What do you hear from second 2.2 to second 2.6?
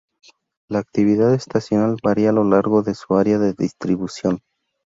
a lo